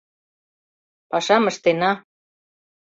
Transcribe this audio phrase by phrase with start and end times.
[1.09, 1.91] Пашам ыштена.